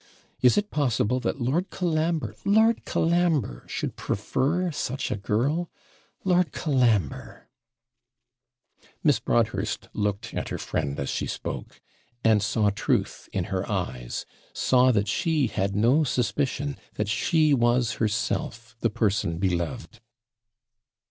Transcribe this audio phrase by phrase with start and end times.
[0.41, 2.33] Is it possible that Lord Colambre!
[2.43, 3.63] Lord Colambre!
[3.67, 5.69] should prefer such a girl
[6.23, 7.47] Lord Colambre!'
[9.03, 11.79] Miss Broadhurst looked at her friend as she spoke,
[12.23, 17.97] and saw truth in her eyes; saw that she had no suspicion that she was
[18.01, 19.99] herself the person beloved.